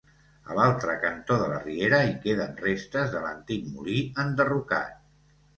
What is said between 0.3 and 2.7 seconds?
A l'altre cantó de la riera hi queden